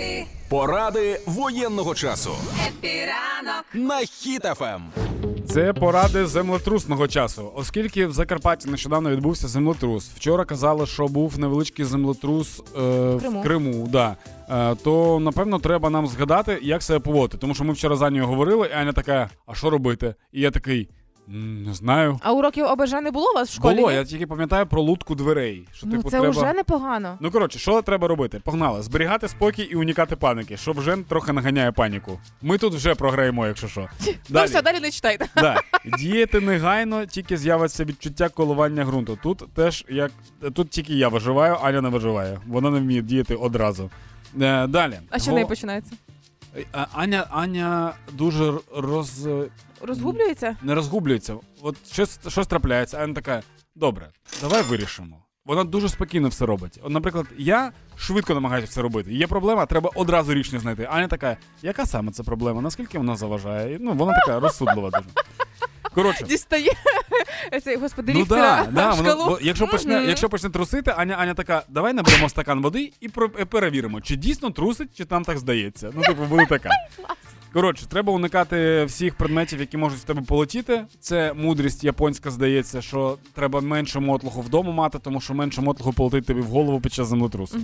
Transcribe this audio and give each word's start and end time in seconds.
Happy 0.00 0.26
Поради 0.48 1.20
воєнного 1.26 1.94
часу 1.94 2.30
Happy 2.68 3.12
ранок. 3.12 3.64
на 3.74 4.00
Ем. 4.00 4.06
Хіт-ФМ. 4.06 4.80
Це 5.46 5.72
поради 5.72 6.26
землетрусного 6.26 7.08
часу, 7.08 7.52
оскільки 7.54 8.06
в 8.06 8.12
Закарпатті 8.12 8.68
нещодавно 8.70 9.10
відбувся 9.10 9.48
землетрус. 9.48 10.08
Вчора 10.16 10.44
казали, 10.44 10.86
що 10.86 11.08
був 11.08 11.38
невеличкий 11.38 11.84
землетрус 11.84 12.60
е, 12.60 12.80
в 13.14 13.18
Криму. 13.20 13.42
Криму. 13.42 13.88
Да. 13.92 14.16
Е, 14.50 14.74
то 14.74 15.20
напевно 15.20 15.58
треба 15.58 15.90
нам 15.90 16.06
згадати, 16.06 16.58
як 16.62 16.82
себе 16.82 16.98
поводити. 16.98 17.38
Тому 17.38 17.54
що 17.54 17.64
ми 17.64 17.72
вчора 17.72 17.96
за 17.96 18.10
нею 18.10 18.26
говорили, 18.26 18.68
і 18.68 18.72
Аня 18.72 18.92
така: 18.92 19.30
а 19.46 19.54
що 19.54 19.70
робити? 19.70 20.14
І 20.32 20.40
я 20.40 20.50
такий. 20.50 20.88
«М, 21.34 21.62
Не 21.62 21.74
знаю. 21.74 22.20
А 22.22 22.32
уроків 22.32 22.64
ОБЖ 22.66 22.92
не 22.92 23.10
було 23.10 23.30
у 23.30 23.34
вас 23.34 23.48
в 23.50 23.54
школі? 23.54 23.76
Було, 23.76 23.92
я 23.92 24.04
тільки 24.04 24.26
пам'ятаю 24.26 24.66
про 24.66 24.82
лутку 24.82 25.14
дверей. 25.14 25.68
Що, 25.72 25.86
Ну 25.86 25.92
типу, 25.96 26.10
це 26.10 26.18
треба... 26.20 26.28
вже 26.28 26.52
непогано. 26.52 27.16
Ну 27.20 27.30
коротше, 27.30 27.58
що 27.58 27.82
треба 27.82 28.08
робити? 28.08 28.40
Погнали, 28.44 28.82
зберігати 28.82 29.28
спокій 29.28 29.62
і 29.62 29.74
уникати 29.74 30.16
паніки, 30.16 30.56
що 30.56 30.72
вже 30.72 30.96
трохи 31.08 31.32
наганяє 31.32 31.72
паніку. 31.72 32.20
Ми 32.42 32.58
тут 32.58 32.74
вже 32.74 32.94
програємо, 32.94 33.46
якщо 33.46 33.68
що. 33.68 33.88
Ну 34.28 34.44
все, 34.44 34.62
далі 34.62 34.80
не 34.80 34.90
читайте. 34.90 35.26
Да. 35.36 35.60
Діяти 35.98 36.40
негайно, 36.40 37.06
тільки 37.06 37.36
з'явиться 37.36 37.84
відчуття 37.84 38.28
коливання 38.28 38.84
ґрунту. 38.84 39.18
Тут 39.22 39.42
теж 39.54 39.84
як 39.88 40.10
тут 40.54 40.70
тільки 40.70 40.94
я 40.94 41.08
виживаю, 41.08 41.56
Аня 41.62 41.80
не 41.80 41.88
виживає. 41.88 42.40
Вона 42.46 42.70
не 42.70 42.78
вміє 42.80 43.02
діяти 43.02 43.34
одразу. 43.34 43.90
Е, 44.40 44.66
далі. 44.66 44.98
А 45.10 45.18
що 45.18 45.30
Го- 45.30 45.34
неї 45.34 45.46
починається? 45.48 45.92
А- 46.72 46.86
Аня, 46.92 47.26
Аня 47.30 47.92
дуже 48.12 48.52
роз... 48.76 49.28
Розгублюється? 49.80 50.56
не 50.62 50.74
розгублюється. 50.74 51.36
От 51.62 51.76
щось, 51.92 52.20
щось 52.28 52.46
трапляється, 52.46 52.98
Аня 52.98 53.14
така: 53.14 53.42
добре, 53.74 54.08
давай 54.40 54.62
вирішимо. 54.62 55.24
Вона 55.44 55.64
дуже 55.64 55.88
спокійно 55.88 56.28
все 56.28 56.46
робить. 56.46 56.80
От, 56.82 56.90
наприклад, 56.92 57.26
я 57.38 57.72
швидко 57.96 58.34
намагаюся 58.34 58.66
все 58.70 58.82
робити. 58.82 59.14
Є 59.14 59.26
проблема, 59.26 59.66
треба 59.66 59.90
одразу 59.94 60.34
рішення 60.34 60.60
знайти. 60.60 60.88
Аня 60.90 61.08
така, 61.08 61.36
яка 61.62 61.86
саме 61.86 62.12
це 62.12 62.22
проблема? 62.22 62.60
Наскільки 62.62 62.98
вона 62.98 63.16
заважає? 63.16 63.78
Ну, 63.80 63.92
вона 63.92 64.12
така 64.26 64.40
розсудлива 64.40 64.90
дуже. 64.90 65.08
Коротше, 65.94 66.24
Дістає 66.24 66.70
цей, 67.64 67.76
господи, 67.76 68.12
Ну 68.14 68.24
да, 68.26 68.66
да, 68.72 68.90
воно, 68.90 69.38
якщо 69.42 69.66
почне, 69.66 69.98
Мгм. 69.98 70.08
якщо 70.08 70.28
почне 70.28 70.50
трусити, 70.50 70.94
Аня, 70.96 71.14
Аня 71.18 71.34
така, 71.34 71.62
давай 71.68 71.92
наберемо 71.92 72.28
стакан 72.28 72.62
води 72.62 72.92
і 73.00 73.08
про, 73.08 73.30
е, 73.40 73.44
перевіримо, 73.44 74.00
чи 74.00 74.16
дійсно 74.16 74.50
трусить, 74.50 74.96
чи 74.96 75.04
там 75.04 75.24
так 75.24 75.38
здається. 75.38 75.90
Ну, 75.94 76.02
типу, 76.02 76.22
буде 76.24 76.46
така. 76.46 76.70
Коротше, 77.52 77.86
треба 77.86 78.12
уникати 78.12 78.84
всіх 78.84 79.14
предметів, 79.14 79.60
які 79.60 79.76
можуть 79.76 79.98
в 79.98 80.04
тебе 80.04 80.22
полетіти. 80.22 80.84
Це 81.00 81.32
мудрість 81.32 81.84
японська, 81.84 82.30
здається, 82.30 82.82
що 82.82 83.18
треба 83.34 83.60
менше 83.60 84.00
мотлуху 84.00 84.40
вдома 84.40 84.72
мати, 84.72 84.98
тому 84.98 85.20
що 85.20 85.34
менше 85.34 85.60
мотлуху 85.60 85.92
полетить 85.92 86.26
тобі 86.26 86.40
в 86.40 86.44
голову 86.46 86.80
під 86.80 86.92
час 86.92 87.08
землетрусу. 87.08 87.58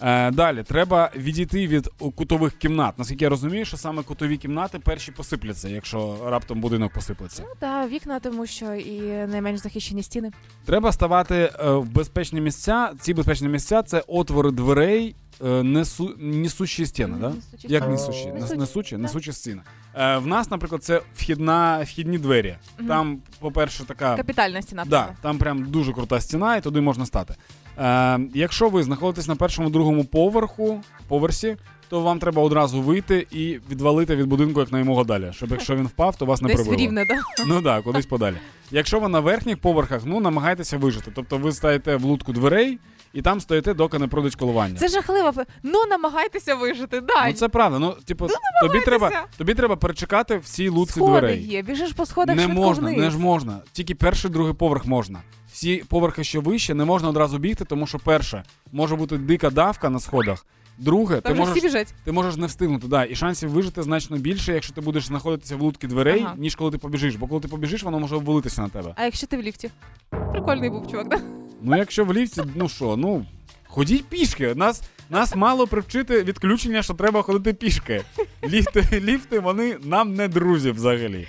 Е, 0.00 0.30
далі 0.30 0.62
треба 0.62 1.10
відійти 1.16 1.66
від 1.66 1.88
кутових 2.16 2.52
кімнат. 2.58 2.98
Наскільки 2.98 3.24
я 3.24 3.28
розумію, 3.28 3.64
що 3.64 3.76
саме 3.76 4.02
кутові 4.02 4.36
кімнати 4.36 4.78
перші 4.78 5.12
посипляться, 5.12 5.68
якщо 5.68 6.16
раптом 6.26 6.60
будинок 6.60 6.92
посиплеться. 6.92 7.44
Так, 7.58 7.90
вікна, 7.90 8.20
тому 8.20 8.46
що 8.46 8.74
і 8.74 9.00
найменш 9.02 9.60
захищені 9.60 10.02
стіни. 10.02 10.30
Треба 10.64 10.92
ставати 10.92 11.34
е, 11.34 11.70
в 11.70 11.88
безпечні 11.88 12.40
місця. 12.40 12.92
Ці 13.00 13.14
безпечні 13.14 13.48
місця 13.48 13.82
це 13.82 14.02
отвори 14.06 14.50
дверей, 14.50 15.14
несу, 15.40 16.14
несущі 16.18 16.86
стіни, 16.86 17.16
да? 17.20 17.28
Несучі 17.28 17.66
Як 17.68 17.88
Несучі, 17.88 18.32
Несучі, 18.56 18.96
да. 18.96 19.02
несучі 19.02 19.32
стіни. 19.32 19.62
Е, 19.94 20.18
в 20.18 20.26
нас, 20.26 20.50
наприклад, 20.50 20.84
це 20.84 21.00
вхідна, 21.16 21.80
вхідні 21.82 22.18
двері. 22.18 22.56
Мгм. 22.78 22.88
Там, 22.88 23.18
по-перше, 23.40 23.84
така. 23.84 24.16
Капітальна 24.16 24.62
стіна. 24.62 24.84
Да, 24.84 25.02
правда. 25.02 25.16
там 25.22 25.38
прям 25.38 25.64
дуже 25.70 25.92
крута 25.92 26.20
стіна, 26.20 26.56
і 26.56 26.60
туди 26.60 26.80
можна 26.80 27.06
стати. 27.06 27.34
Е, 27.78 28.20
якщо 28.34 28.68
ви 28.68 28.82
знаходитесь 28.82 29.28
на 29.28 29.36
першому 29.36 29.70
другому 29.70 30.04
поверху, 30.04 30.80
поверсі, 31.08 31.56
то 31.88 32.00
вам 32.00 32.18
треба 32.18 32.42
одразу 32.42 32.82
вийти 32.82 33.26
і 33.30 33.58
відвалити 33.70 34.16
від 34.16 34.26
будинку 34.26 34.60
як 34.60 34.72
наймога 34.72 35.04
далі, 35.04 35.30
щоб 35.32 35.50
якщо 35.50 35.76
він 35.76 35.86
впав, 35.86 36.16
то 36.16 36.26
вас 36.26 36.42
не 36.42 36.48
Десь 36.48 36.56
прибило. 36.56 36.76
рівне, 36.76 37.04
да? 37.08 37.14
Ну 37.46 37.54
так, 37.54 37.62
да, 37.62 37.82
кудись 37.82 38.06
подалі. 38.06 38.36
Якщо 38.74 39.00
ви 39.00 39.08
на 39.08 39.20
верхніх 39.20 39.58
поверхах, 39.58 40.02
ну 40.04 40.20
намагайтеся 40.20 40.78
вижити. 40.78 41.12
Тобто 41.14 41.38
ви 41.38 41.52
стаєте 41.52 41.96
в 41.96 42.04
лутку 42.04 42.32
дверей 42.32 42.78
і 43.12 43.22
там 43.22 43.40
стоїте, 43.40 43.74
доки 43.74 43.98
не 43.98 44.08
пройдуть 44.08 44.34
колування. 44.34 44.76
Це 44.78 44.88
жахливо. 44.88 45.32
Ну, 45.62 45.86
намагайтеся 45.90 46.54
вижити. 46.54 47.00
Да. 47.00 47.26
Ну 47.26 47.32
це 47.32 47.48
правда. 47.48 47.78
Ну, 47.78 47.94
типу, 48.04 48.28
тобі 48.62 48.80
треба, 48.84 49.26
тобі 49.38 49.54
треба 49.54 49.76
перечекати 49.76 50.38
всі 50.38 50.68
лутці 50.68 50.92
Сходи 50.94 51.10
дверей. 51.10 51.42
є, 51.46 51.62
біжиш 51.62 51.92
по 51.92 52.06
сходах 52.06 52.36
Не 52.36 52.42
швидко 52.42 52.62
можна, 52.62 52.88
вниз. 52.88 53.00
не 53.00 53.10
ж 53.10 53.18
можна. 53.18 53.58
Тільки 53.72 53.94
перший, 53.94 54.30
другий 54.30 54.54
поверх 54.54 54.86
можна. 54.86 55.18
Всі 55.52 55.84
поверхи, 55.88 56.24
що 56.24 56.40
вище, 56.40 56.74
не 56.74 56.84
можна 56.84 57.08
одразу 57.08 57.38
бігти, 57.38 57.64
тому 57.64 57.86
що 57.86 57.98
перше 57.98 58.44
може 58.72 58.96
бути 58.96 59.18
дика 59.18 59.50
давка 59.50 59.90
на 59.90 60.00
сходах. 60.00 60.46
Друге, 60.78 61.14
ти 61.14 61.20
Там 61.20 61.32
всі 61.32 61.40
можеш, 61.40 61.62
біжать. 61.62 61.94
ти 62.04 62.12
можеш 62.12 62.36
не 62.36 62.46
встигнути, 62.46 62.86
да, 62.88 63.04
і 63.04 63.14
шансів 63.14 63.50
вижити 63.50 63.82
значно 63.82 64.16
більше, 64.16 64.52
якщо 64.54 64.72
ти 64.74 64.80
будеш 64.80 65.06
знаходитися 65.06 65.56
в 65.56 65.60
лутці 65.62 65.86
дверей, 65.86 66.22
Ага. 66.26 66.34
ніж 66.38 66.54
коли 66.54 66.70
ти 66.70 66.78
побіжиш. 66.78 67.14
Бо 67.16 67.26
коли 67.26 67.40
ти 67.40 67.48
побіжиш, 67.48 67.82
воно 67.82 67.98
може 68.00 68.16
обвалитися 68.16 68.62
на 68.62 68.68
тебе. 68.68 68.92
А 68.96 69.04
якщо 69.04 69.26
ти 69.26 69.36
в 69.36 69.42
ліфті? 69.42 69.70
Прикольний 70.32 70.70
був 70.70 70.90
чувак, 70.90 71.08
да? 71.08 71.20
Ну, 71.62 71.76
якщо 71.76 72.04
в 72.04 72.12
ліфті, 72.14 72.42
ну 72.54 72.68
що, 72.68 72.96
ну 72.96 73.26
ходіть 73.66 74.04
пішки. 74.06 74.54
Нас, 74.54 74.82
нас 75.10 75.36
мало 75.36 75.66
привчити 75.66 76.22
відключення, 76.22 76.82
що 76.82 76.94
треба 76.94 77.22
ходити 77.22 77.52
пішки. 77.52 78.02
Ліфти, 78.48 79.00
ліфти 79.00 79.38
вони 79.40 79.76
нам 79.84 80.14
не 80.14 80.28
друзі 80.28 80.70
взагалі. 80.70 81.26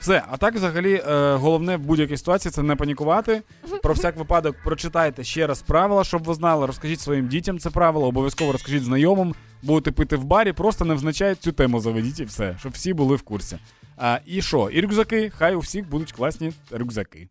Все, 0.00 0.22
а 0.30 0.36
так, 0.36 0.54
взагалі, 0.54 0.94
е, 0.94 1.34
головне 1.34 1.76
в 1.76 1.80
будь-якій 1.80 2.16
ситуації 2.16 2.52
це 2.52 2.62
не 2.62 2.76
панікувати. 2.76 3.42
Про 3.82 3.94
всяк 3.94 4.16
випадок 4.16 4.56
прочитайте 4.64 5.24
ще 5.24 5.46
раз 5.46 5.62
правила, 5.62 6.04
щоб 6.04 6.24
ви 6.24 6.34
знали. 6.34 6.66
Розкажіть 6.66 7.00
своїм 7.00 7.28
дітям 7.28 7.58
це 7.58 7.70
правило, 7.70 8.06
обов'язково 8.06 8.52
розкажіть 8.52 8.82
знайомим, 8.82 9.34
будете 9.62 9.90
пити 9.90 10.16
в 10.16 10.24
барі, 10.24 10.52
просто 10.52 10.84
не 10.84 10.94
взначає 10.94 11.34
цю 11.34 11.52
тему 11.52 11.80
заведіть 11.80 12.20
і 12.20 12.24
все, 12.24 12.56
щоб 12.60 12.72
всі 12.72 12.92
були 12.92 13.16
в 13.16 13.22
курсі. 13.22 13.58
А, 13.96 14.18
і 14.26 14.42
що? 14.42 14.70
І 14.72 14.80
рюкзаки, 14.80 15.32
хай 15.38 15.54
у 15.54 15.58
всіх 15.58 15.88
будуть 15.88 16.12
класні 16.12 16.52
рюкзаки. 16.70 17.28